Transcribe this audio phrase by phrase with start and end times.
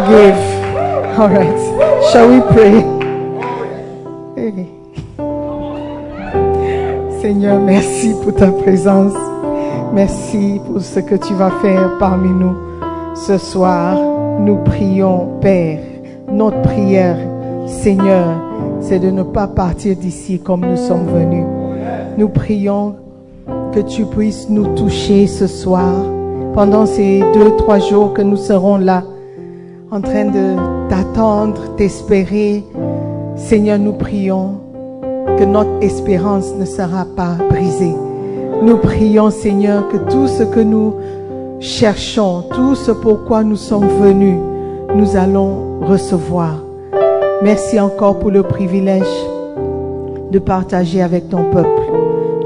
[0.00, 2.12] All right.
[2.12, 2.84] Shall we pray?
[4.36, 4.68] Hey.
[7.20, 9.14] Seigneur, merci pour ta présence.
[9.92, 12.54] Merci pour ce que tu vas faire parmi nous
[13.16, 13.98] ce soir.
[14.38, 15.80] Nous prions, Père.
[16.30, 17.18] Notre prière,
[17.66, 18.36] Seigneur,
[18.80, 21.46] c'est de ne pas partir d'ici comme nous sommes venus.
[22.16, 22.94] Nous prions
[23.74, 25.92] que tu puisses nous toucher ce soir
[26.54, 29.02] pendant ces deux, trois jours que nous serons là
[29.90, 30.56] en train de
[30.88, 32.64] t'attendre, t'espérer.
[33.36, 34.60] Seigneur, nous prions
[35.38, 37.94] que notre espérance ne sera pas brisée.
[38.62, 40.94] Nous prions, Seigneur, que tout ce que nous
[41.60, 44.38] cherchons, tout ce pourquoi nous sommes venus,
[44.94, 46.56] nous allons recevoir.
[47.42, 49.06] Merci encore pour le privilège
[50.30, 51.68] de partager avec ton peuple.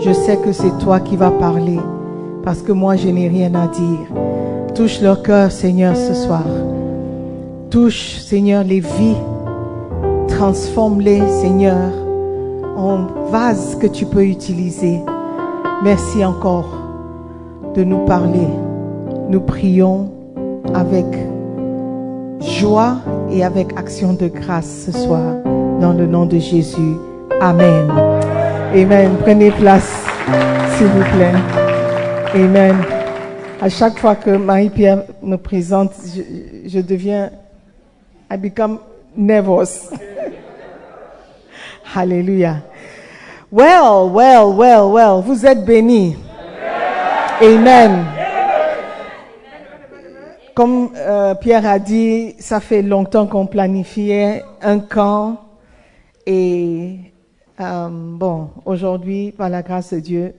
[0.01, 1.79] Je sais que c'est toi qui vas parler
[2.45, 4.75] parce que moi je n'ai rien à dire.
[4.75, 6.45] Touche leur cœur, Seigneur, ce soir.
[7.73, 9.17] Touche, Seigneur, les vies.
[10.29, 11.91] Transforme-les, Seigneur,
[12.77, 15.01] en vase que tu peux utiliser.
[15.83, 16.69] Merci encore
[17.75, 18.47] de nous parler.
[19.31, 20.13] Nous prions
[20.75, 21.07] avec
[22.43, 22.99] joie
[23.31, 25.37] et avec action de grâce ce soir,
[25.81, 26.97] dans le nom de Jésus.
[27.41, 27.91] Amen.
[28.75, 29.13] Amen.
[29.23, 30.05] Prenez place,
[30.77, 31.33] s'il vous plaît.
[32.35, 32.77] Amen.
[33.63, 37.31] À chaque fois que Marie-Pierre me présente, je, je, deviens,
[38.33, 38.81] I become
[39.15, 39.93] nervous.
[41.85, 42.65] Hallelujah.
[43.51, 46.17] Well, well, well, well, vous êtes bénis.
[47.43, 48.07] Amen.
[50.55, 55.39] Comme euh, Pierre a dit, ça fait longtemps qu'on planifiait un camp
[56.25, 57.01] et
[57.61, 60.35] euh, bon, aujourd'hui, par la grâce de Dieu,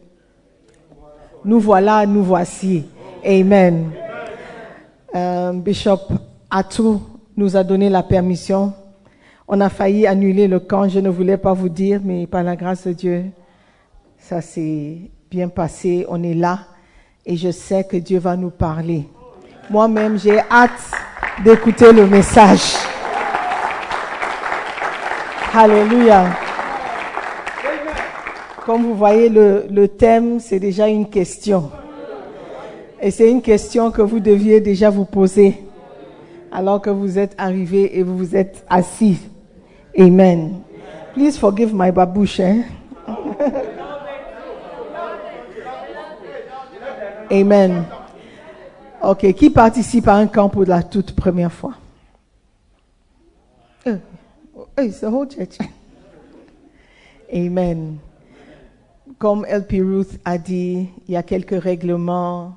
[1.45, 2.85] nous voilà, nous voici.
[3.23, 3.91] Amen.
[5.13, 5.99] Euh, Bishop
[6.49, 8.73] Atou nous a donné la permission.
[9.47, 12.55] On a failli annuler le camp, je ne voulais pas vous dire, mais par la
[12.55, 13.25] grâce de Dieu,
[14.17, 16.05] ça s'est bien passé.
[16.09, 16.59] On est là
[17.25, 19.07] et je sais que Dieu va nous parler.
[19.69, 20.91] Moi-même, j'ai hâte
[21.43, 22.73] d'écouter le message.
[25.53, 26.25] Alléluia.
[28.65, 31.69] Comme vous voyez, le, le thème, c'est déjà une question.
[33.01, 35.61] Et c'est une question que vous deviez déjà vous poser
[36.53, 39.17] alors que vous êtes arrivé et vous vous êtes assis.
[39.97, 40.61] Amen.
[41.13, 42.39] Please forgive my babouche.
[42.39, 42.63] Hein?
[47.31, 47.85] Amen.
[49.01, 51.73] Ok, qui participe à un camp pour la toute première fois?
[53.85, 53.97] Uh,
[54.77, 55.27] it's the whole.
[57.33, 57.97] Amen.
[59.17, 62.55] Comme LP Ruth a dit, il y a quelques règlements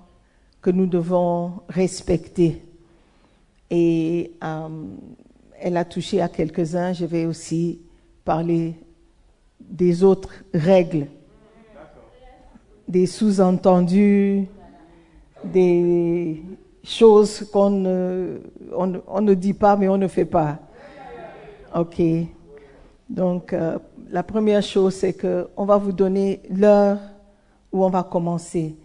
[0.61, 2.66] que nous devons respecter.
[3.71, 4.99] Et um,
[5.59, 6.93] elle a touché à quelques-uns.
[6.93, 7.81] Je vais aussi
[8.25, 8.75] parler
[9.61, 11.07] des autres règles,
[12.87, 14.47] des sous-entendus,
[15.45, 16.43] des
[16.85, 18.39] choses qu'on ne,
[18.73, 20.59] on, on ne dit pas mais on ne fait pas.
[21.75, 22.01] Ok.
[23.09, 23.79] Donc, euh,
[24.11, 26.99] la première chose, c'est que on va vous donner l'heure
[27.73, 28.77] où on va commencer,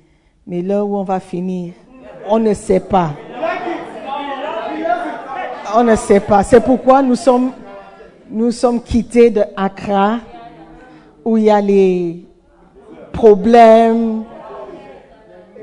[0.46, 1.74] mais l'heure où on va finir,
[2.30, 3.14] on ne sait pas.
[5.76, 6.44] On ne sait pas.
[6.44, 7.52] C'est pourquoi nous sommes,
[8.84, 10.20] quittés de Accra,
[11.24, 12.26] où il y a les
[13.12, 14.24] problèmes,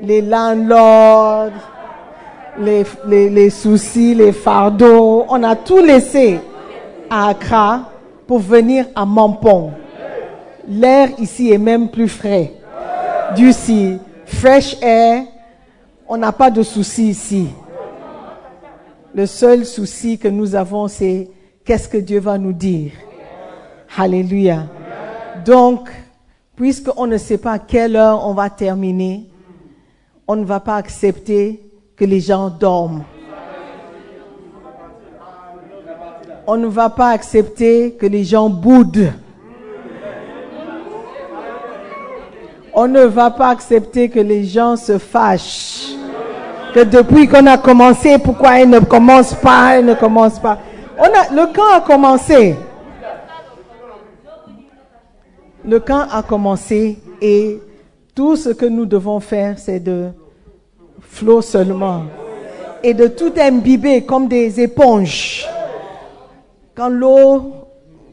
[0.01, 1.51] les landlords,
[2.59, 5.25] les, les, les soucis, les fardeaux.
[5.29, 6.39] On a tout laissé
[7.09, 7.89] à Accra
[8.25, 9.71] pour venir à Mampong.
[10.67, 12.53] L'air ici est même plus frais.
[13.35, 15.23] D'ici, fresh air,
[16.07, 17.49] on n'a pas de soucis ici.
[19.13, 21.29] Le seul souci que nous avons, c'est
[21.65, 22.91] qu'est-ce que Dieu va nous dire.
[23.97, 24.67] Alléluia.
[25.45, 25.89] Donc,
[26.55, 29.29] puisqu'on ne sait pas à quelle heure on va terminer,
[30.27, 31.59] on ne va pas accepter
[31.95, 33.03] que les gens dorment.
[36.45, 39.11] On ne va pas accepter que les gens boudent.
[42.73, 45.95] On ne va pas accepter que les gens se fâchent.
[46.73, 50.59] Que depuis qu'on a commencé, pourquoi ils ne commencent pas, ils ne commencent pas?
[50.97, 52.55] On a, le camp a commencé.
[55.65, 57.59] Le camp a commencé et
[58.15, 60.09] tout ce que nous devons faire, c'est de
[61.01, 62.03] flot seulement
[62.83, 65.47] et de tout imbiber comme des éponges.
[66.75, 67.53] Quand l'eau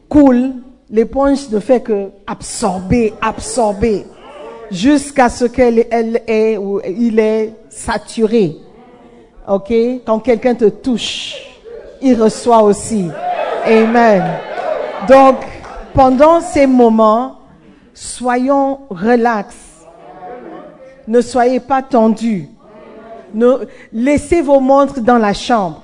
[0.09, 0.51] coule,
[0.89, 4.05] l'éponge ne fait que absorber, absorber,
[4.71, 8.57] jusqu'à ce qu'elle elle est ou il est saturé.
[9.47, 9.71] Ok?
[10.05, 11.35] Quand quelqu'un te touche,
[12.01, 13.09] il reçoit aussi.
[13.65, 14.23] Amen.
[15.07, 15.37] Donc,
[15.93, 17.37] pendant ces moments,
[17.93, 19.55] soyons relax.
[21.07, 22.49] Ne soyez pas tendus.
[23.93, 25.83] laissez vos montres dans la chambre.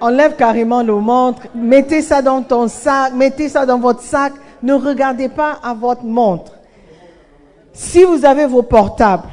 [0.00, 4.32] Enlève carrément nos montres, mettez ça dans ton sac, mettez ça dans votre sac.
[4.60, 6.52] Ne regardez pas à votre montre.
[7.72, 9.28] Si vous avez vos portables,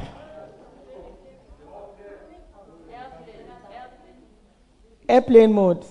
[5.06, 5.84] airplane mode.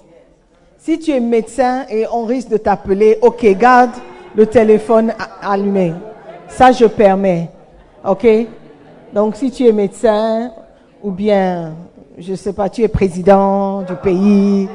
[0.78, 3.92] Si tu es médecin et on risque de t'appeler, ok, garde
[4.36, 5.94] le téléphone allumé.
[6.48, 7.50] Ça, je permets.
[8.04, 8.26] Ok?
[9.14, 10.52] Donc, si tu es médecin
[11.04, 11.76] ou bien,
[12.18, 14.70] je sais pas, tu es président du pays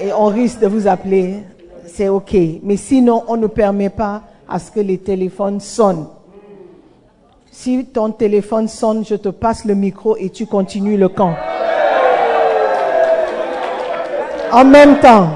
[0.00, 1.42] et on risque de vous appeler,
[1.86, 2.34] c'est ok.
[2.62, 6.06] Mais sinon, on ne permet pas à ce que les téléphones sonnent.
[7.62, 11.36] Si ton téléphone sonne, je te passe le micro et tu continues le camp.
[14.50, 15.28] En même temps.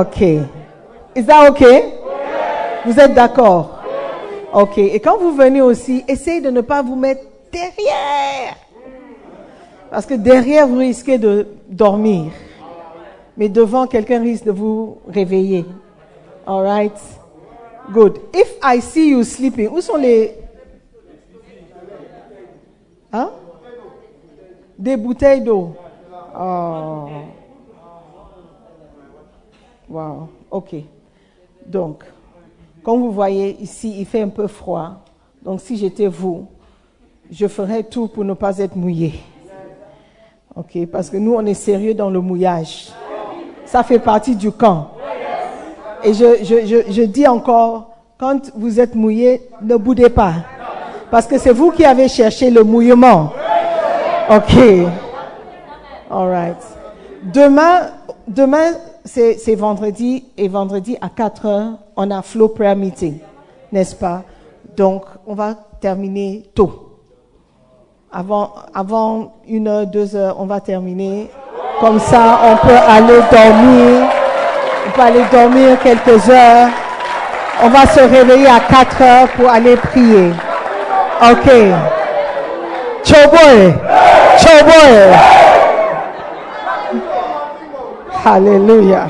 [0.00, 0.22] OK.
[1.14, 1.62] Is that OK?
[2.86, 3.82] Vous êtes d'accord?
[4.54, 4.78] OK.
[4.78, 7.20] Et quand vous venez aussi, essayez de ne pas vous mettre
[7.52, 8.56] derrière.
[9.90, 12.32] Parce que derrière, vous risquez de dormir.
[13.36, 15.66] Mais devant, quelqu'un risque de vous réveiller.
[16.46, 16.98] All right?
[17.92, 18.20] Good.
[18.32, 20.45] If I see you sleeping, où sont les...
[24.78, 25.74] Des bouteilles d'eau.
[26.38, 27.08] Oh.
[29.88, 30.28] Wow.
[30.50, 30.74] OK.
[31.66, 32.04] Donc,
[32.82, 35.02] comme vous voyez ici, il fait un peu froid.
[35.42, 36.46] Donc, si j'étais vous,
[37.30, 39.14] je ferais tout pour ne pas être mouillé.
[40.54, 40.86] OK?
[40.90, 42.88] Parce que nous, on est sérieux dans le mouillage.
[43.64, 44.92] Ça fait partie du camp.
[46.04, 50.34] Et je, je, je, dis encore, quand vous êtes mouillé, ne boudez pas.
[51.10, 53.32] Parce que c'est vous qui avez cherché le mouillement.
[54.28, 54.56] OK.
[56.10, 56.56] All right.
[57.32, 57.90] Demain,
[58.26, 58.72] demain
[59.04, 63.18] c'est vendredi et vendredi à 4 heures, on a Flow Prayer Meeting,
[63.70, 64.22] n'est-ce pas?
[64.76, 66.98] Donc, on va terminer tôt.
[68.12, 71.30] Avant, avant une heure, deux heures, on va terminer.
[71.80, 74.08] Comme ça, on peut aller dormir.
[74.86, 76.68] On peut aller dormir quelques heures.
[77.62, 80.32] On va se réveiller à 4 heures pour aller prier.
[81.22, 81.50] OK.
[83.04, 83.74] Choboy.
[88.24, 89.08] Alléluia.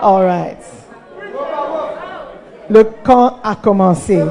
[0.00, 0.58] All right.
[2.70, 4.22] Le camp a commencé.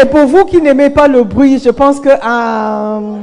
[0.00, 3.18] Et pour vous qui n'aimez pas le bruit, je pense que euh,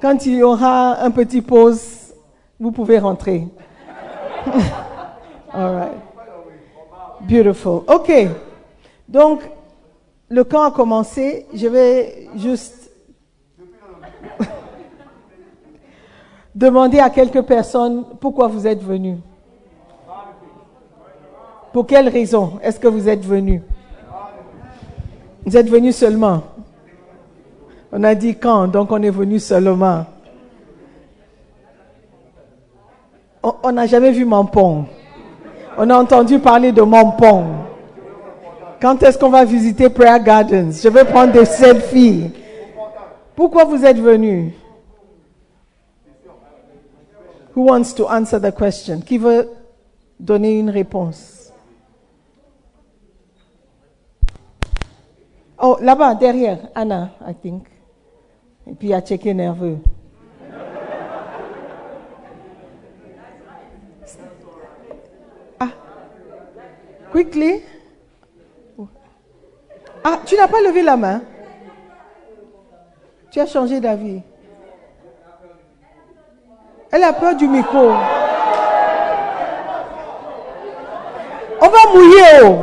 [0.00, 2.12] quand il y aura un petit pause,
[2.58, 3.48] vous pouvez rentrer.
[5.52, 5.92] All right.
[7.22, 7.82] Beautiful.
[7.88, 8.12] OK.
[9.08, 9.40] Donc,
[10.28, 11.46] le camp a commencé.
[11.52, 12.80] Je vais juste
[16.60, 19.16] demander à quelques personnes pourquoi vous êtes venus.
[21.72, 23.62] Pour quelle raison est-ce que vous êtes venus?
[25.46, 26.42] Vous êtes venus seulement.
[27.90, 30.04] On a dit quand, donc on est venu seulement.
[33.42, 34.84] On n'a jamais vu Mampong.
[35.78, 37.46] On a entendu parler de Mampong.
[38.82, 40.72] Quand est-ce qu'on va visiter Prayer Gardens?
[40.82, 42.30] Je vais prendre des selfies.
[43.34, 44.52] Pourquoi vous êtes venus?
[47.60, 49.02] Who wants to answer the question?
[49.02, 49.46] Qui veut
[50.18, 51.52] donner une réponse?
[55.60, 57.66] Oh, là-bas, derrière, Anna, I think.
[58.66, 59.76] Et puis, il a checké nerveux.
[65.60, 65.68] Ah,
[67.12, 67.60] quickly.
[70.02, 71.20] Ah, tu n'as pas levé la main.
[73.30, 74.22] Tu as changé d'avis.
[76.92, 77.92] Elle a peur du micro.
[81.60, 82.40] On va mouiller.
[82.44, 82.58] Oh.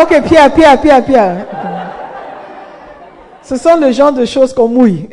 [0.00, 1.46] Ok, Pierre, Pierre, Pierre, Pierre.
[3.42, 5.08] Ce sont le genre de choses qu'on mouille.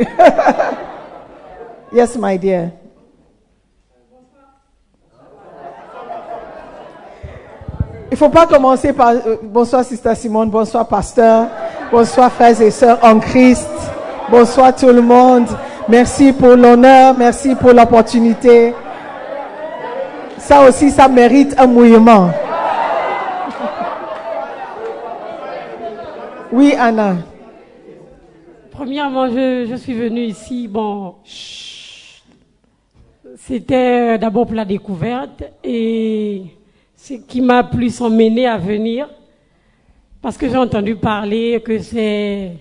[1.93, 2.69] yes, my dear.
[8.09, 11.47] Il ne faut pas commencer par euh, bonsoir, Sister Simone, bonsoir, pasteur,
[11.91, 13.67] bonsoir, frères et sœurs en Christ.
[14.35, 15.45] Bonsoir tout le monde.
[15.87, 18.73] Merci pour l'honneur, merci pour l'opportunité.
[20.39, 22.31] Ça aussi, ça mérite un mouillement.
[26.51, 27.17] Oui, Anna.
[28.71, 31.13] Premièrement, je, suis venue ici, bon,
[33.37, 36.41] c'était d'abord pour la découverte et
[36.97, 39.07] ce qui m'a plus emmené à venir,
[40.23, 42.53] parce que j'ai entendu parler que c'est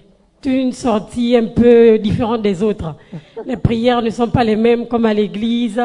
[0.51, 2.95] une sortie un peu différente des autres.
[3.47, 5.81] Les prières ne sont pas les mêmes comme à l'église.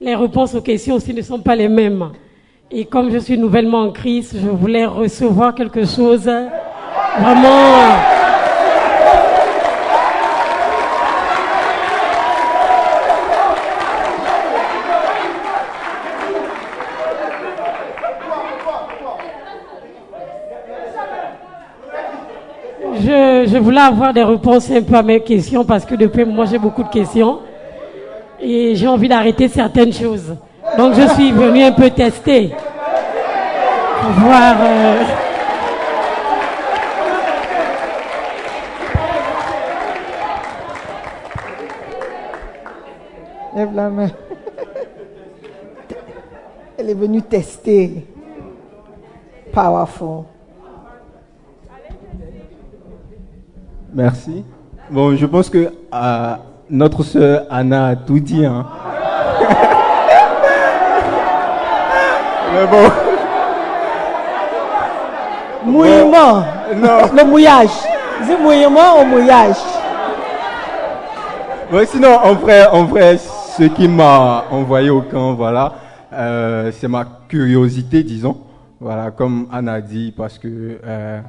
[0.00, 2.10] Les réponses aux questions aussi ne sont pas les mêmes.
[2.70, 6.30] Et comme je suis nouvellement en Christ, je voulais recevoir quelque chose
[7.18, 8.22] vraiment
[23.46, 26.58] je, voulais avoir des réponses un peu à mes questions parce que depuis moi j'ai
[26.58, 27.38] beaucoup de questions
[28.40, 30.34] et j'ai envie d'arrêter certaines choses.
[30.76, 32.50] Donc je suis venu un peu tester
[34.00, 34.56] pour voir.
[34.60, 35.02] Euh,
[43.54, 44.10] Lève la main.
[46.78, 48.06] Elle est venue tester.
[49.52, 50.24] Powerful.
[53.94, 54.44] Merci.
[54.90, 56.34] Bon, je pense que euh,
[56.70, 58.46] notre sœur Anna a tout dit.
[58.46, 58.66] Hein.
[62.54, 62.90] Mais bon.
[65.64, 66.44] Mouillement.
[66.76, 66.98] Non.
[67.16, 67.68] Le mouillage.
[68.26, 69.56] C'est mouillement ou mouillage
[71.72, 75.74] Oui, sinon, en vrai, en vrai, ce qui m'a envoyé au camp, voilà,
[76.12, 78.36] euh, c'est ma curiosité, disons.
[78.80, 81.20] Voilà, comme Anna a dit, parce que euh,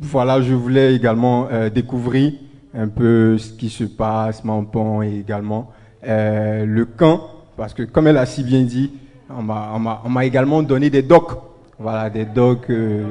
[0.00, 2.32] voilà, je voulais également euh, découvrir
[2.74, 5.70] un peu ce qui se passe, Mampon et également
[6.06, 7.22] euh, le camp,
[7.56, 8.92] parce que comme elle a si bien dit,
[9.30, 11.32] on m'a également donné des docs.
[11.78, 12.70] Voilà, des docs.
[12.70, 13.04] Euh,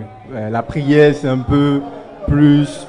[0.50, 1.82] la prière, c'est un peu
[2.28, 2.86] plus.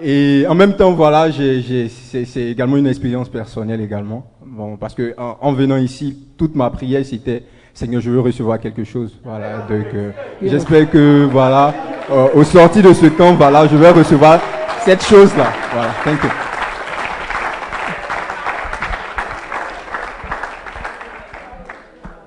[0.00, 4.26] Et en même temps, voilà, c'est également une expérience personnelle également.
[4.44, 7.44] Bon, parce que en venant ici, toute ma prière, c'était
[7.76, 9.12] Seigneur, je veux recevoir quelque chose.
[9.22, 10.10] Voilà, donc euh,
[10.42, 11.74] j'espère que voilà,
[12.10, 14.40] euh, au sorti de ce temps, voilà, je vais recevoir
[14.82, 15.44] cette chose-là.
[15.74, 16.30] Voilà, thank you.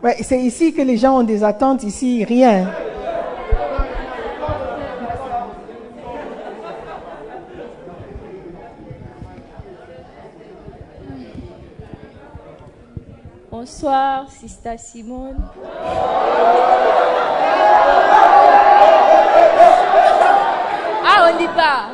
[0.03, 2.68] Ouais, c'est ici que les gens ont des attentes, ici rien.
[13.81, 15.38] Bonsoir, Sista Simone.
[21.05, 21.88] Ah, on dit pas.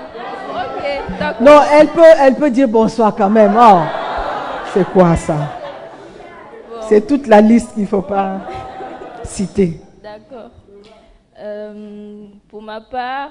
[1.39, 3.56] Non, elle peut, elle peut dire bonsoir quand même.
[3.56, 3.82] Oh,
[4.74, 5.36] c'est quoi ça?
[6.89, 8.39] C'est toute la liste qu'il ne faut pas
[9.24, 9.80] citer.
[10.01, 10.50] D'accord.
[11.38, 13.30] Euh, pour ma part,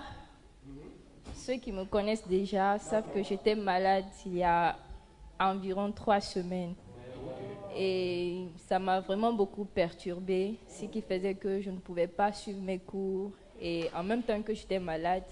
[1.35, 4.77] ceux qui me connaissent déjà savent que j'étais malade il y a
[5.41, 6.75] environ trois semaines.
[7.77, 12.61] Et ça m'a vraiment beaucoup perturbée, ce qui faisait que je ne pouvais pas suivre
[12.61, 13.31] mes cours.
[13.61, 15.25] Et en même temps que j'étais malade,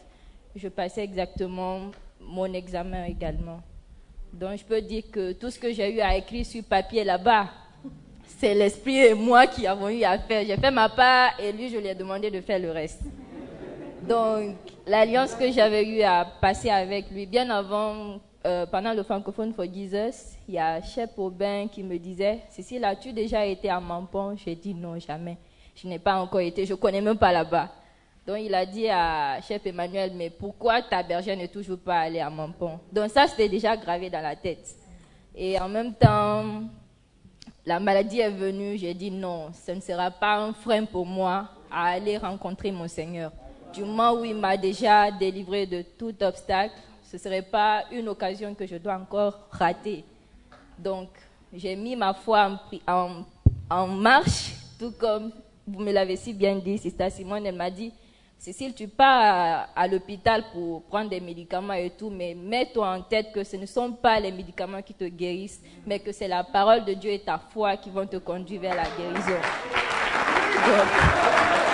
[0.57, 3.61] je passais exactement mon examen également.
[4.33, 7.49] Donc je peux dire que tout ce que j'ai eu à écrire sur papier là-bas,
[8.39, 10.45] c'est l'esprit et moi qui avons eu à faire.
[10.45, 13.03] J'ai fait ma part et lui, je lui ai demandé de faire le reste.
[14.09, 14.57] Donc
[14.87, 19.65] l'alliance que j'avais eu à passer avec lui, bien avant euh, pendant le francophone for
[19.65, 24.35] Jesus, il y a Chef Aubin qui me disait Cécile, as-tu déjà été à Mampon
[24.37, 25.37] J'ai dit non, jamais.
[25.77, 27.69] Je n'ai pas encore été, je ne connais même pas là-bas.
[28.27, 32.21] Donc il a dit à Chef Emmanuel Mais pourquoi ta bergère n'est toujours pas allée
[32.21, 34.77] à Mampon Donc ça, c'était déjà gravé dans la tête.
[35.35, 36.63] Et en même temps,
[37.65, 38.77] la maladie est venue.
[38.77, 42.89] J'ai dit non, ce ne sera pas un frein pour moi à aller rencontrer mon
[42.89, 43.31] Seigneur.
[43.73, 46.75] Du moment où il m'a déjà délivré de tout obstacle,
[47.12, 50.02] ce ne serait pas une occasion que je dois encore rater.
[50.78, 51.09] Donc,
[51.52, 55.31] j'ai mis ma foi en, marche, tout comme
[55.66, 57.92] vous me l'avez si bien dit, Sister Simone, elle m'a dit,
[58.38, 63.31] Cécile, tu pars à, l'hôpital pour prendre des médicaments et tout, mais mets-toi en tête
[63.31, 66.87] que ce ne sont pas les médicaments qui te guérissent, mais que c'est la parole
[66.87, 69.38] de Dieu et ta foi qui vont te conduire vers la guérison.
[70.66, 71.72] Donc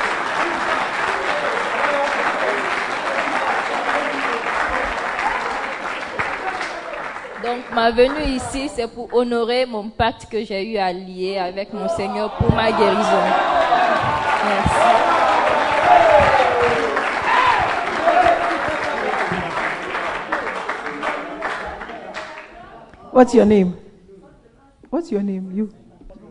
[7.75, 11.88] ma venue ici, c'est pour honorer mon pacte que j'ai eu à lier avec mon
[11.88, 13.25] Seigneur pour ma guérison.
[14.45, 15.09] Merci.
[23.12, 23.73] What's your name?
[24.90, 25.50] What's your name?
[25.55, 25.69] You?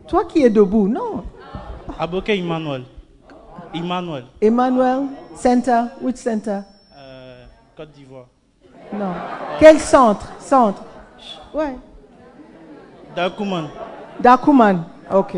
[0.08, 1.24] Toi qui es debout, non?
[2.00, 2.84] Aboke Emmanuel.
[3.74, 4.24] Emmanuel.
[4.42, 5.90] Emmanuel Center.
[6.02, 6.64] Which center?
[6.96, 7.46] Euh,
[7.76, 8.28] Côte d'Ivoire.
[8.94, 9.14] Non.
[9.60, 10.32] Quel centre?
[10.40, 10.82] Centre.
[11.58, 11.76] Ouais.
[13.16, 13.68] Dakuman.
[14.22, 15.38] Dakuman, ok.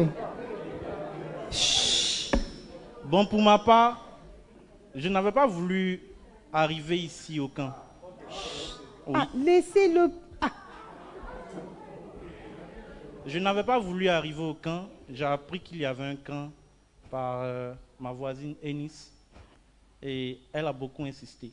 [3.05, 4.05] Bon, pour ma part,
[4.93, 6.01] je n'avais pas voulu
[6.51, 7.71] arriver ici au camp.
[9.07, 9.13] Oui.
[9.15, 10.11] Ah, laissez-le.
[10.41, 10.51] Ah,
[13.25, 14.89] Je n'avais pas voulu arriver au camp.
[15.09, 16.49] J'ai appris qu'il y avait un camp
[17.09, 19.09] par euh, ma voisine Ennis.
[20.03, 21.49] Et elle a beaucoup insisté.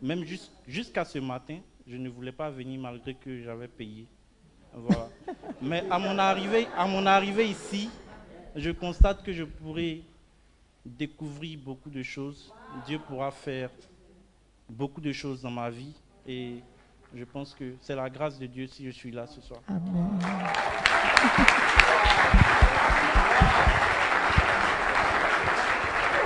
[0.00, 4.06] Même jus- jusqu'à ce matin, je ne voulais pas venir malgré que j'avais payé.
[4.74, 5.08] Voilà.
[5.62, 7.90] Mais à mon, arrivée, à mon arrivée ici,
[8.56, 10.02] je constate que je pourrai
[10.84, 12.52] découvrir beaucoup de choses.
[12.86, 13.70] Dieu pourra faire
[14.68, 15.94] beaucoup de choses dans ma vie.
[16.26, 16.56] Et
[17.14, 19.60] je pense que c'est la grâce de Dieu si je suis là ce soir.
[19.68, 20.18] Amen.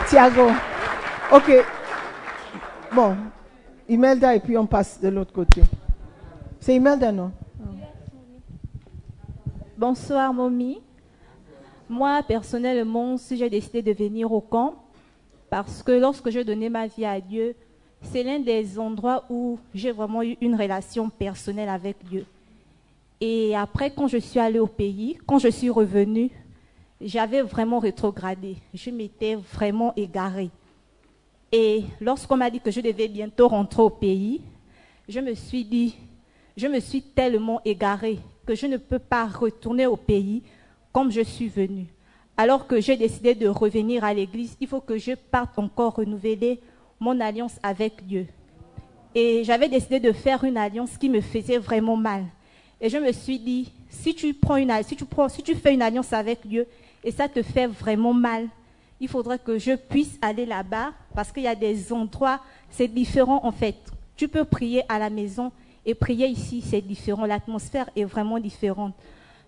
[0.08, 0.50] Thiago.
[1.32, 1.50] Ok.
[2.94, 3.16] Bon.
[3.88, 5.62] Imelda et puis on passe de l'autre côté.
[6.60, 7.30] C'est Imelda, non?
[9.78, 10.80] Bonsoir, Mommy.
[11.88, 14.74] Moi, personnellement, si j'ai décidé de venir au camp,
[15.50, 17.54] parce que lorsque j'ai donné ma vie à Dieu,
[18.02, 22.26] c'est l'un des endroits où j'ai vraiment eu une relation personnelle avec Dieu.
[23.20, 26.30] Et après, quand je suis allée au pays, quand je suis revenue,
[27.00, 28.56] j'avais vraiment rétrogradé.
[28.74, 30.50] Je m'étais vraiment égarée.
[31.52, 34.42] Et lorsqu'on m'a dit que je devais bientôt rentrer au pays,
[35.08, 35.96] je me suis dit,
[36.56, 40.42] je me suis tellement égarée que je ne peux pas retourner au pays
[40.92, 41.86] comme je suis venue.
[42.36, 46.60] Alors que j'ai décidé de revenir à l'église, il faut que je parte encore renouveler
[47.00, 48.26] mon alliance avec Dieu.
[49.14, 52.24] Et j'avais décidé de faire une alliance qui me faisait vraiment mal.
[52.80, 55.72] Et je me suis dit, si tu, prends une, si tu, prends, si tu fais
[55.72, 56.66] une alliance avec Dieu
[57.02, 58.48] et ça te fait vraiment mal,
[59.00, 63.40] il faudrait que je puisse aller là-bas parce qu'il y a des endroits, c'est différent
[63.44, 63.76] en fait.
[64.16, 65.52] Tu peux prier à la maison
[65.84, 67.26] et prier ici, c'est différent.
[67.26, 68.94] L'atmosphère est vraiment différente.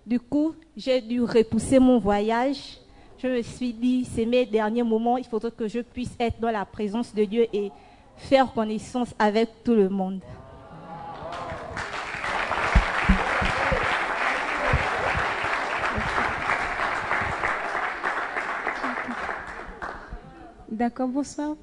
[0.07, 2.79] Du coup, j'ai dû repousser mon voyage.
[3.19, 6.51] Je me suis dit, c'est mes derniers moments, il faudrait que je puisse être dans
[6.51, 7.71] la présence de Dieu et
[8.17, 10.21] faire connaissance avec tout le monde.
[20.79, 21.57] D'accord, bonsoir.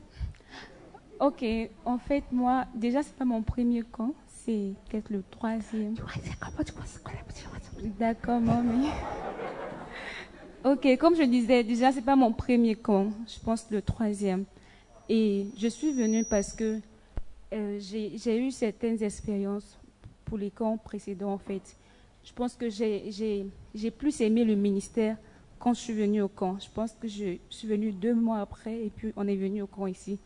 [1.22, 1.46] Ok,
[1.86, 5.96] en fait, moi, déjà, c'est pas mon premier camp, c'est peut-être le troisième.
[7.98, 8.90] D'accord, mamie.
[10.66, 14.44] Ok, comme je disais, déjà, c'est pas mon premier camp, je pense le troisième.
[15.08, 16.82] Et je suis venue parce que
[17.54, 19.78] euh, j'ai eu certaines expériences
[20.26, 21.78] pour les camps précédents, en fait.
[22.26, 25.16] Je pense que j'ai plus aimé le ministère
[25.60, 26.58] quand je suis venue au camp.
[26.60, 29.68] Je pense que je suis venue deux mois après et puis on est venu au
[29.68, 30.20] camp ici.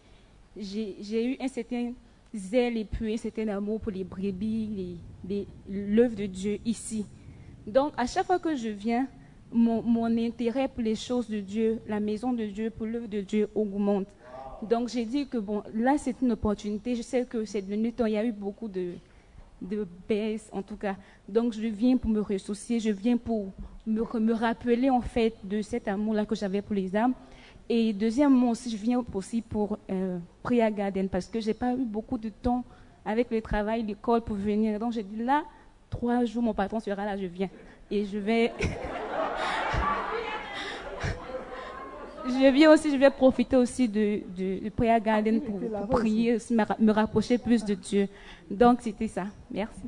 [0.58, 1.94] J'ai eu un certain
[2.36, 4.98] zèle et puis un certain amour pour les brebis,
[5.70, 7.06] l'œuvre de Dieu ici.
[7.66, 9.08] Donc, à chaque fois que je viens,
[9.52, 13.50] mon, intérêt pour les choses de Dieu, la maison de Dieu, pour l'œuvre de Dieu
[13.56, 14.08] augmente.
[14.62, 16.96] Donc, j'ai dit que bon, là, c'est une opportunité.
[16.96, 18.94] Je sais que c'est devenu temps, il y a eu beaucoup de,
[19.62, 20.96] de baisse, en tout cas.
[21.28, 23.52] Donc, je viens pour me ressoucier, je viens pour
[23.90, 27.14] me, me rappeler, en fait, de cet amour-là que j'avais pour les âmes.
[27.68, 31.84] Et deuxièmement aussi, je viens aussi pour euh, Priya Garden parce que j'ai pas eu
[31.86, 32.64] beaucoup de temps
[33.06, 34.80] avec le travail, l'école pour venir.
[34.80, 35.44] Donc, j'ai dit là,
[35.90, 37.50] trois jours, mon patron sera là, je viens.
[37.92, 38.52] Et je vais.
[42.26, 46.36] je viens aussi, je vais profiter aussi de, de, de Prayer Garden pour, pour prier,
[46.36, 48.08] aussi, me, ra- me rapprocher plus de Dieu.
[48.50, 49.26] Donc, c'était ça.
[49.52, 49.82] Merci.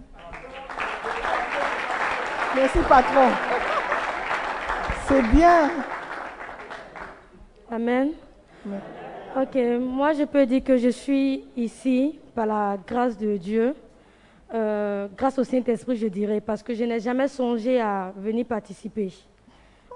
[2.56, 3.30] Merci, patron.
[5.12, 5.70] C'est bien.
[7.70, 8.12] Amen.
[9.36, 13.76] Ok, moi je peux dire que je suis ici par la grâce de Dieu,
[14.54, 19.12] euh, grâce au Saint-Esprit je dirais, parce que je n'ai jamais songé à venir participer.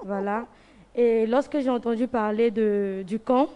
[0.03, 0.47] Voilà.
[0.93, 3.47] Et lorsque j'ai entendu parler de, du camp,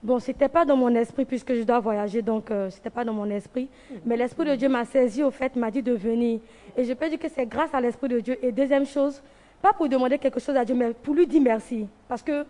[0.00, 3.14] bon, c'était pas dans mon esprit puisque je dois voyager, donc euh, c'était pas dans
[3.14, 3.68] mon esprit.
[4.06, 6.38] Mais l'Esprit de Dieu m'a saisi au fait, m'a dit de venir.
[6.76, 8.38] Et je peux dire que c'est grâce à l'Esprit de Dieu.
[8.42, 9.20] Et deuxième chose,
[9.64, 11.88] pas pour demander quelque chose à Dieu, mais pour lui dire merci.
[12.06, 12.44] Parce que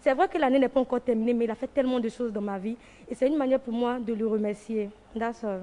[0.00, 2.32] c'est vrai que l'année n'est pas encore terminée, mais il a fait tellement de choses
[2.32, 2.76] dans ma vie.
[3.08, 4.90] Et c'est une manière pour moi de le remercier.
[5.16, 5.60] That's all.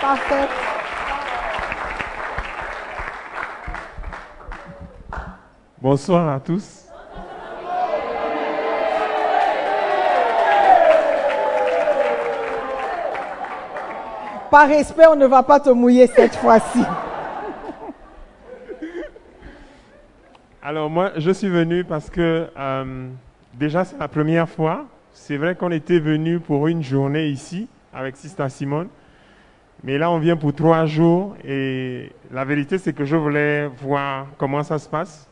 [0.00, 0.48] Parfait.
[5.82, 6.83] Bonsoir à tous.
[14.54, 16.78] Par respect, on ne va pas te mouiller cette fois-ci.
[20.62, 23.08] Alors moi, je suis venu parce que euh,
[23.54, 24.84] déjà c'est la première fois.
[25.12, 28.86] C'est vrai qu'on était venu pour une journée ici avec Sista Simone.
[29.82, 34.28] Mais là, on vient pour trois jours et la vérité, c'est que je voulais voir
[34.38, 35.28] comment ça se passe.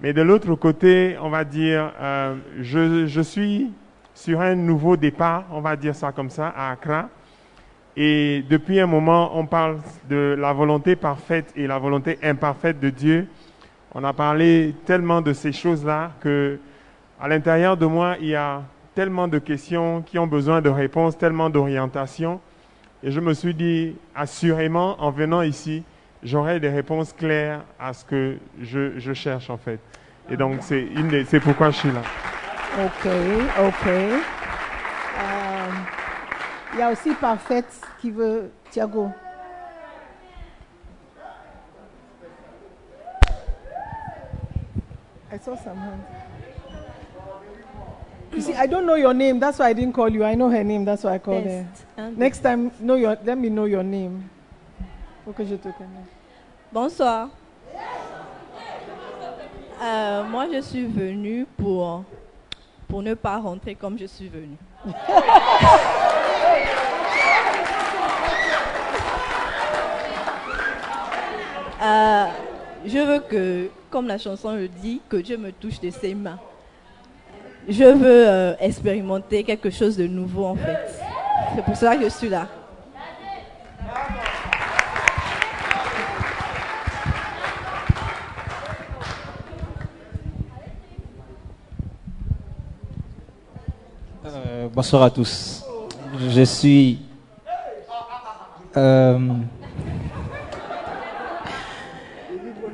[0.00, 3.70] Mais de l'autre côté, on va dire, euh, je, je suis
[4.14, 7.10] sur un nouveau départ, on va dire ça comme ça, à Accra.
[8.00, 12.90] Et depuis un moment, on parle de la volonté parfaite et la volonté imparfaite de
[12.90, 13.26] Dieu.
[13.92, 16.60] On a parlé tellement de ces choses-là que,
[17.20, 18.62] à l'intérieur de moi, il y a
[18.94, 22.40] tellement de questions qui ont besoin de réponses, tellement d'orientation.
[23.02, 25.82] Et je me suis dit, assurément, en venant ici,
[26.22, 29.80] j'aurai des réponses claires à ce que je, je cherche en fait.
[30.30, 32.02] Et donc, c'est pourquoi je suis là.
[32.78, 33.10] Ok,
[33.60, 34.37] ok.
[36.78, 38.52] Il y a aussi Parfaite qui veut.
[38.70, 39.10] Thiago.
[45.32, 46.04] I saw some hands.
[48.32, 49.40] You see, I don't know your name.
[49.40, 50.22] That's why I didn't call you.
[50.22, 50.84] I know her name.
[50.84, 51.66] That's why I called her.
[51.96, 52.16] Deux.
[52.16, 54.30] Next time, know your, let me know your name.
[55.36, 56.06] Que je te connaisse.
[56.72, 57.30] Bonsoir.
[59.82, 62.04] Euh, moi, je suis venue pour,
[62.86, 64.58] pour ne pas rentrer comme je suis venue.
[71.80, 72.26] Euh,
[72.84, 76.38] je veux que, comme la chanson le dit, que Dieu me touche de ses mains.
[77.68, 80.78] Je veux euh, expérimenter quelque chose de nouveau en fait.
[81.54, 82.48] C'est pour cela que je suis là.
[94.24, 95.57] Euh, bonsoir à tous.
[96.20, 96.98] Je suis.
[98.76, 99.18] euh,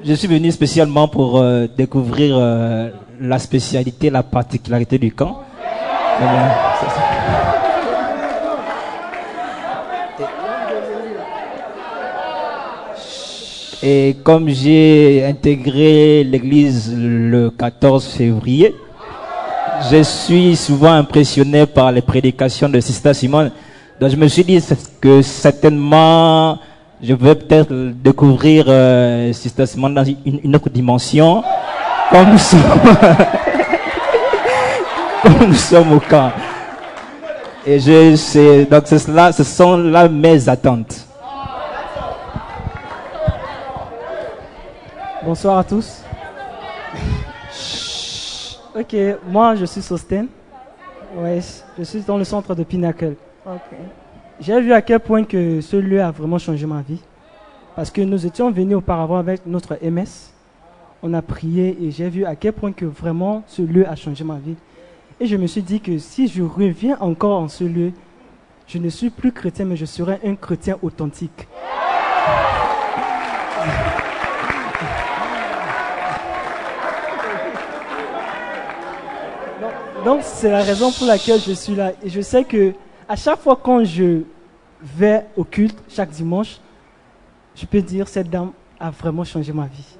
[0.02, 2.88] je suis venu spécialement pour euh, découvrir euh,
[3.20, 5.42] la spécialité, la particularité du camp.
[13.82, 18.74] Et comme j'ai intégré l'église le 14 février,
[19.90, 23.50] je suis souvent impressionné par les prédications de Sister Simone.
[24.00, 24.60] Donc je me suis dit
[25.00, 26.58] que certainement
[27.02, 31.42] je vais peut-être découvrir euh, Sister Simone dans une, autre dimension,
[32.10, 32.62] comme nous sommes,
[35.22, 36.32] comme nous sommes au camp.
[37.66, 41.06] Et je donc cela, ce sont là mes attentes.
[45.24, 46.03] Bonsoir à tous.
[48.76, 48.96] Ok,
[49.28, 50.26] moi je suis Sosten.
[51.16, 51.38] Ouais,
[51.78, 53.14] je suis dans le centre de Pinnacle.
[53.46, 53.60] Ok.
[54.40, 57.00] J'ai vu à quel point que ce lieu a vraiment changé ma vie.
[57.76, 60.32] Parce que nous étions venus auparavant avec notre MS.
[61.04, 64.24] On a prié et j'ai vu à quel point que vraiment ce lieu a changé
[64.24, 64.56] ma vie.
[65.20, 67.92] Et je me suis dit que si je reviens encore en ce lieu,
[68.66, 71.46] je ne suis plus chrétien, mais je serai un chrétien authentique.
[80.04, 81.92] Donc c'est la raison pour laquelle je suis là.
[82.02, 82.72] Et je sais que
[83.08, 84.22] à chaque fois quand je
[84.82, 86.58] vais au culte, chaque dimanche,
[87.54, 89.96] je peux dire cette dame a vraiment changé ma vie.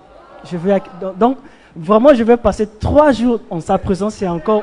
[1.18, 1.38] Donc
[1.74, 4.62] vraiment je vais passer trois jours en sa présence et encore,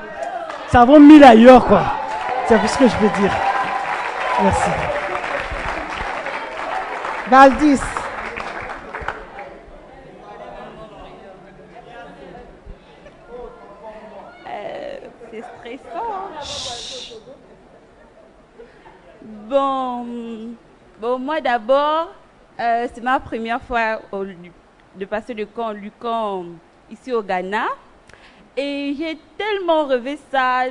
[0.67, 1.83] ça vaut mille ailleurs quoi.
[2.47, 3.31] C'est ce que je veux dire.
[4.43, 4.69] Merci.
[7.29, 7.79] Valdis.
[14.47, 14.97] Euh,
[15.31, 16.29] c'est stressant.
[19.23, 20.05] Bon,
[20.99, 22.13] bon, moi d'abord,
[22.59, 26.45] euh, c'est ma première fois au de passer le camp Lucan
[26.89, 27.67] ici au Ghana.
[28.57, 30.65] Et j'ai tellement rêvé ça,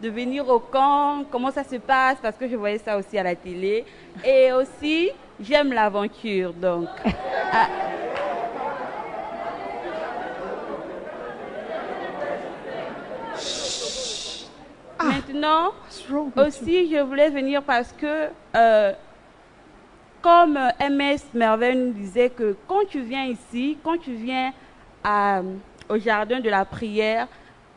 [0.00, 3.22] de venir au camp, comment ça se passe, parce que je voyais ça aussi à
[3.22, 3.84] la télé.
[4.24, 6.88] Et aussi, j'aime l'aventure, donc.
[7.52, 7.68] ah,
[15.04, 15.72] Maintenant,
[16.36, 18.92] aussi, je voulais venir parce que, euh,
[20.26, 24.52] comme euh, MS Merveille nous disait que quand tu viens ici, quand tu viens
[25.04, 25.40] à-
[25.88, 27.28] au jardin de la prière,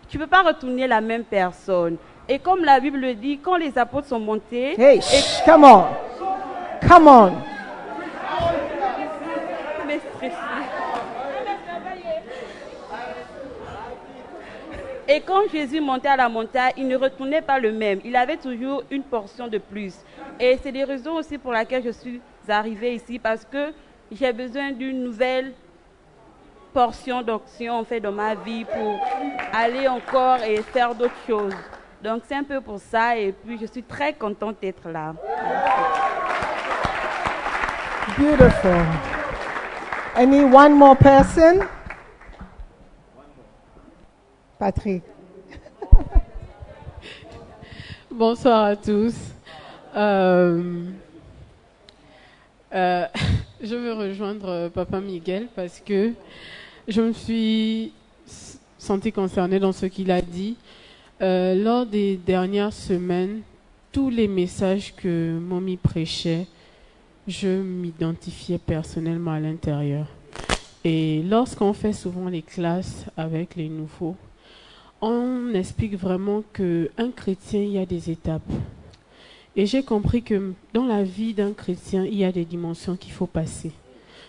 [0.07, 1.97] tu ne peux pas retourner la même personne.
[2.27, 4.73] Et comme la Bible le dit, quand les apôtres sont montés...
[4.81, 5.83] Hey, et- shh, come on.
[6.87, 7.31] Come on.
[9.85, 10.35] Mais stressé.
[15.07, 17.99] Et quand Jésus montait à la montagne, il ne retournait pas le même.
[18.03, 19.93] Il avait toujours une portion de plus.
[20.39, 23.73] Et c'est des raisons aussi pour lesquelles je suis arrivée ici, parce que
[24.11, 25.53] j'ai besoin d'une nouvelle
[26.73, 28.99] portion d'onction en fait dans ma vie pour
[29.53, 31.53] aller encore et faire d'autres choses.
[32.03, 35.13] Donc c'est un peu pour ça et puis je suis très contente d'être là.
[38.17, 38.85] Beautiful.
[40.15, 41.61] Any one more person?
[44.57, 45.03] Patrick.
[48.11, 49.15] Bonsoir à tous.
[49.95, 50.91] Euh,
[52.73, 53.05] euh,
[53.63, 56.13] je veux rejoindre Papa Miguel parce que
[56.87, 57.93] je me suis
[58.77, 60.55] sentie concernée dans ce qu'il a dit.
[61.21, 63.41] Euh, lors des dernières semaines,
[63.91, 66.47] tous les messages que Mommy prêchait,
[67.27, 70.07] je m'identifiais personnellement à l'intérieur.
[70.83, 74.15] Et lorsqu'on fait souvent les classes avec les nouveaux,
[75.01, 78.41] on explique vraiment qu'un chrétien, il y a des étapes.
[79.55, 83.11] Et j'ai compris que dans la vie d'un chrétien, il y a des dimensions qu'il
[83.11, 83.71] faut passer.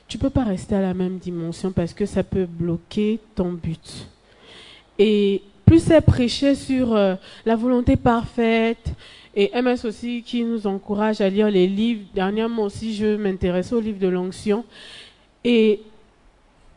[0.09, 3.53] Tu ne peux pas rester à la même dimension parce que ça peut bloquer ton
[3.53, 4.09] but.
[4.99, 7.15] Et plus c'est prêché sur euh,
[7.47, 8.93] la volonté parfaite,
[9.35, 12.03] et MS aussi qui nous encourage à lire les livres.
[12.15, 14.65] Dernièrement aussi, je m'intéresse au livre de l'onction.
[15.45, 15.81] Et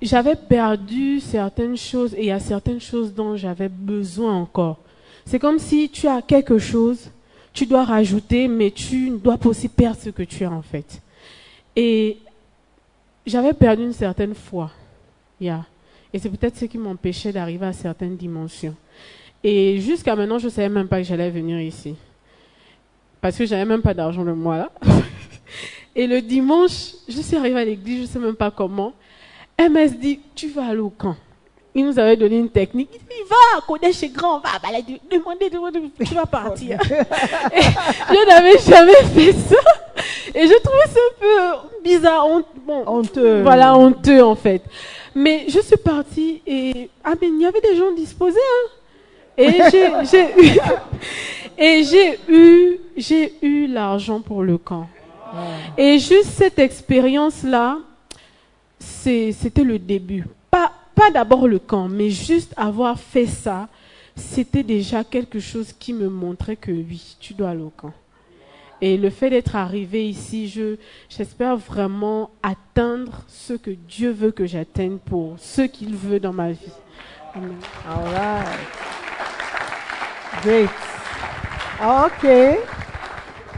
[0.02, 4.78] j'avais perdu certaines choses et il y a certaines choses dont j'avais besoin encore.
[5.26, 7.10] C'est comme si tu as quelque chose,
[7.54, 10.62] tu dois rajouter, mais tu ne dois pas aussi perdre ce que tu as en
[10.62, 11.02] fait.
[11.76, 12.18] Et
[13.26, 14.72] j'avais perdu une certaine foi.
[15.40, 15.66] Yeah.
[16.12, 18.76] Et c'est peut-être ce qui m'empêchait d'arriver à certaines dimensions.
[19.44, 21.96] Et jusqu'à maintenant, je ne savais même pas que j'allais venir ici.
[23.22, 24.72] Parce que j'avais même pas d'argent le mois là.
[25.96, 28.94] Et le dimanche, je suis arrivée à l'église, je ne sais même pas comment.
[29.60, 31.16] MS dit, tu vas aller au camp.
[31.76, 32.90] Il nous avait donné une technique.
[32.94, 34.70] Il dit, va, connais chez grand, va, bah,
[35.10, 36.80] demander, demander, tu vas partir.
[36.84, 39.56] je n'avais jamais fait ça.
[40.36, 42.28] Et je trouvais ça un peu bizarre,
[42.66, 43.42] bon, honteux.
[43.42, 44.62] Voilà, honteux en fait.
[45.16, 48.70] Mais je suis partie et, ah, mais il y avait des gens disposés, hein.
[49.36, 50.60] Et j'ai eu,
[51.58, 54.88] et j'ai eu, j'ai eu l'argent pour le camp.
[55.78, 57.80] Et juste cette expérience-là,
[58.80, 60.26] c'était le début.
[60.96, 63.68] Pas, d'abord le camp, mais juste avoir fait ça,
[64.16, 67.94] c'était déjà quelque chose qui me montrait que oui, tu dois aller au camp.
[68.82, 70.76] Et le fait d'être arrivé ici, je,
[71.10, 76.52] j'espère vraiment atteindre ce que Dieu veut que j'atteigne pour ce qu'il veut dans ma
[76.52, 76.72] vie.
[77.36, 78.60] All right.
[80.44, 80.70] Great.
[81.82, 82.58] Okay.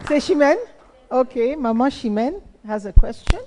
[0.07, 0.57] C'est Chimène?
[1.11, 2.35] Okay, Maman Chimène
[2.67, 3.39] has a question.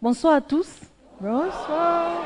[0.00, 0.80] Bonsoir à tous.
[1.20, 2.24] Bonsoir.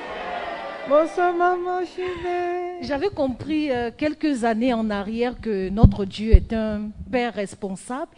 [0.89, 2.83] Bonsoir, maman Chimène.
[2.83, 8.17] J'avais compris euh, quelques années en arrière que notre Dieu est un Père responsable.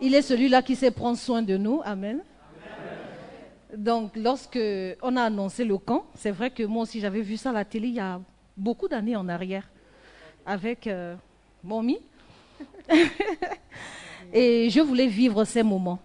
[0.00, 1.82] Il est celui-là qui sait prendre soin de nous.
[1.84, 2.20] Amen.
[3.76, 4.58] Donc, lorsque
[5.02, 7.64] on a annoncé le camp, c'est vrai que moi aussi j'avais vu ça à la
[7.64, 8.20] télé il y a
[8.60, 9.68] beaucoup d'années en arrière
[10.44, 11.16] avec euh,
[11.64, 11.98] Mommy.
[14.32, 15.98] Et je voulais vivre ces moments.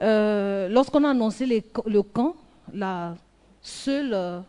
[0.00, 2.36] Euh, lorsqu'on a annoncé le camp,
[2.72, 3.16] la
[3.60, 4.40] seule, euh,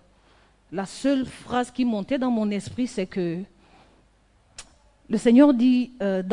[0.72, 3.40] la seule phrase qui montait dans mon esprit, c'est que
[5.10, 6.24] le Seigneur dit, euh,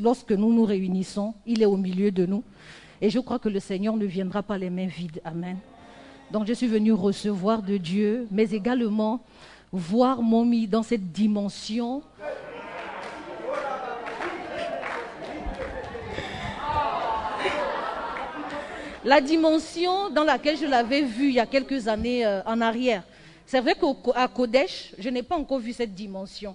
[0.00, 2.42] lorsque nous nous réunissons, il est au milieu de nous.
[3.00, 5.20] Et je crois que le Seigneur ne viendra pas les mains vides.
[5.24, 5.58] Amen.
[6.30, 9.20] Donc je suis venu recevoir de Dieu, mais également
[9.72, 12.02] voir Momi dans cette dimension.
[19.04, 23.02] La dimension dans laquelle je l'avais vue il y a quelques années euh, en arrière.
[23.46, 26.54] C'est vrai qu'à Kodesh, je n'ai pas encore vu cette dimension.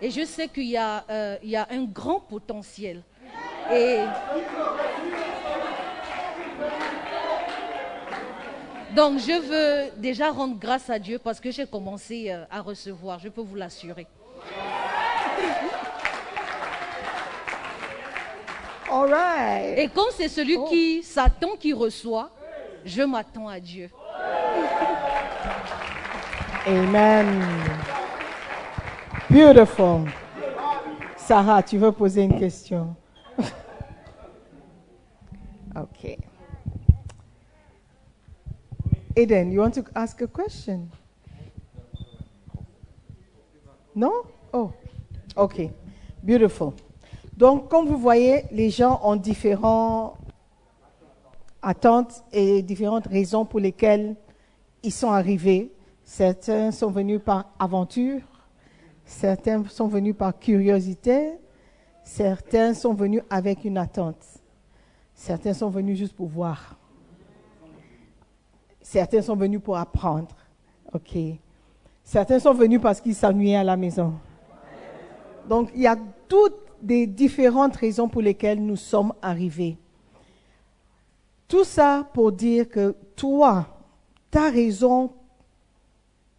[0.00, 3.02] Et je sais qu'il y, euh, y, a un grand potentiel.
[3.70, 3.98] Et
[8.94, 13.18] donc je veux déjà rendre grâce à Dieu parce que j'ai commencé euh, à recevoir,
[13.18, 14.06] je peux vous l'assurer.
[18.92, 20.64] All Et comme c'est celui oh.
[20.64, 22.30] qui s'attend qui reçoit,
[22.84, 23.88] je m'attends à Dieu.
[26.66, 27.40] Amen.
[29.30, 30.10] Beautiful.
[31.16, 32.94] Sarah, tu veux poser une question?
[35.76, 36.18] okay.
[39.20, 40.88] Eden, you want to ask a question?
[43.94, 44.12] Non?
[44.52, 44.72] Oh,
[45.36, 45.70] ok.
[46.22, 46.72] Beautiful.
[47.36, 50.16] Donc, comme vous voyez, les gens ont différentes
[51.62, 54.16] attentes et différentes raisons pour lesquelles
[54.82, 55.72] ils sont arrivés.
[56.04, 58.20] Certains sont venus par aventure,
[59.10, 61.32] Certains sont venus par curiosité.
[62.04, 64.24] Certains sont venus avec une attente.
[65.14, 66.79] Certains sont venus juste pour voir.
[68.90, 70.26] Certains sont venus pour apprendre.
[72.02, 74.14] Certains sont venus parce qu'ils s'ennuyaient à la maison.
[75.48, 79.78] Donc, il y a toutes des différentes raisons pour lesquelles nous sommes arrivés.
[81.46, 83.68] Tout ça pour dire que toi,
[84.28, 85.12] ta raison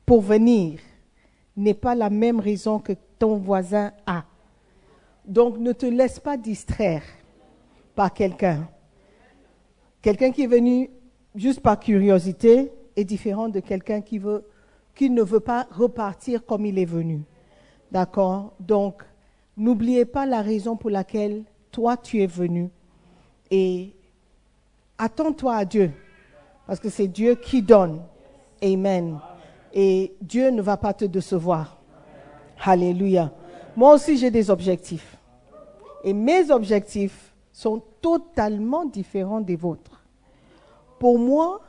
[0.05, 0.81] pour venir
[1.55, 4.25] n'est pas la même raison que ton voisin a.
[5.25, 7.03] Donc ne te laisse pas distraire
[7.95, 8.67] par quelqu'un.
[10.01, 10.89] Quelqu'un qui est venu
[11.36, 14.22] juste par curiosité est différent de quelqu'un qui,
[14.96, 17.22] qui ne veut pas repartir comme il est venu.
[17.91, 18.54] D'accord?
[18.60, 19.04] Donc,
[19.58, 22.70] n'oubliez pas la raison pour laquelle toi tu es venu.
[23.50, 23.94] Et
[24.98, 25.91] attends-toi à Dieu.
[26.67, 28.02] Parce que c'est Dieu qui donne.
[28.63, 29.20] Amen.
[29.74, 31.82] Et Dieu ne va pas te décevoir.
[32.63, 33.32] Alléluia.
[33.76, 35.17] Moi aussi, j'ai des objectifs.
[36.04, 40.00] Et mes objectifs sont totalement différents des vôtres.
[41.01, 41.61] Pour moi,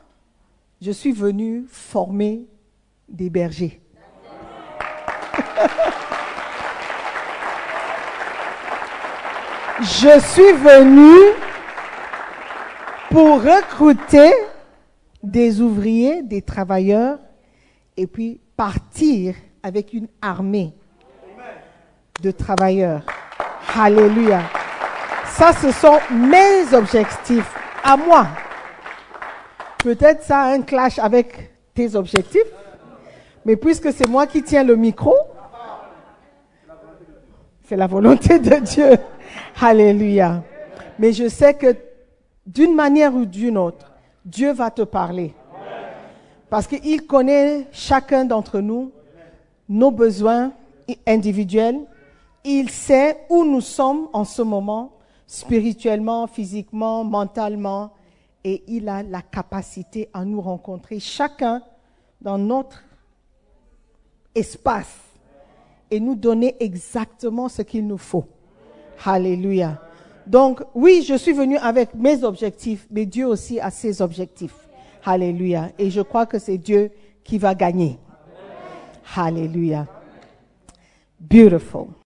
[0.82, 2.46] je suis venu former
[3.08, 3.80] des bergers.
[9.80, 11.16] je suis venu
[13.10, 14.34] pour recruter
[15.22, 17.18] des ouvriers, des travailleurs,
[17.96, 20.74] et puis partir avec une armée
[22.20, 23.06] de travailleurs.
[23.74, 24.42] Alléluia.
[25.24, 27.50] Ça, ce sont mes objectifs
[27.82, 28.26] à moi.
[29.82, 32.52] Peut-être ça a un clash avec tes objectifs,
[33.44, 35.14] mais puisque c'est moi qui tiens le micro,
[37.64, 38.96] c'est la volonté de Dieu.
[39.60, 40.44] Alléluia.
[40.98, 41.74] Mais je sais que
[42.46, 43.90] d'une manière ou d'une autre,
[44.24, 45.34] Dieu va te parler.
[46.48, 48.92] Parce qu'il connaît chacun d'entre nous,
[49.68, 50.52] nos besoins
[51.06, 51.80] individuels.
[52.44, 54.92] Il sait où nous sommes en ce moment,
[55.26, 57.92] spirituellement, physiquement, mentalement.
[58.44, 61.62] Et il a la capacité à nous rencontrer chacun
[62.20, 62.82] dans notre
[64.34, 64.98] espace
[65.90, 68.24] et nous donner exactement ce qu'il nous faut.
[69.04, 69.80] Alléluia.
[70.26, 74.68] Donc, oui, je suis venu avec mes objectifs, mais Dieu aussi a ses objectifs.
[75.04, 75.70] Alléluia.
[75.78, 76.90] Et je crois que c'est Dieu
[77.24, 77.98] qui va gagner.
[79.16, 79.86] Alléluia.
[81.20, 81.88] Beautiful.